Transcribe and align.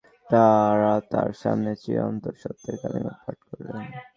তাঁরা 0.29 0.93
তাঁর 1.11 1.31
সামনে 1.33 1.71
চিরন্তন 1.75 2.35
সত্যের 2.41 2.75
কালিমা 2.81 3.13
পাঠ 3.23 3.37
করলেন। 3.47 3.85